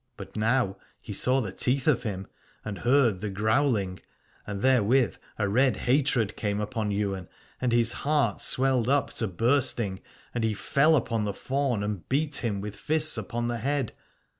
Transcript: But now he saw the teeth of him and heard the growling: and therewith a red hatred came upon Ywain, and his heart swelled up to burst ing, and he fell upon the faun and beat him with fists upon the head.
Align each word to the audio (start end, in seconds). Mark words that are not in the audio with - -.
But 0.17 0.35
now 0.35 0.77
he 0.99 1.13
saw 1.13 1.41
the 1.41 1.51
teeth 1.51 1.87
of 1.87 2.01
him 2.01 2.25
and 2.65 2.79
heard 2.79 3.21
the 3.21 3.29
growling: 3.29 3.99
and 4.47 4.63
therewith 4.63 5.17
a 5.37 5.47
red 5.47 5.77
hatred 5.77 6.35
came 6.35 6.59
upon 6.59 6.91
Ywain, 6.91 7.27
and 7.61 7.71
his 7.71 7.93
heart 7.93 8.41
swelled 8.41 8.89
up 8.89 9.13
to 9.17 9.27
burst 9.27 9.79
ing, 9.79 9.99
and 10.33 10.43
he 10.43 10.55
fell 10.55 10.95
upon 10.95 11.25
the 11.25 11.35
faun 11.35 11.83
and 11.83 12.09
beat 12.09 12.37
him 12.37 12.61
with 12.61 12.75
fists 12.75 13.15
upon 13.15 13.47
the 13.47 13.59
head. 13.59 13.93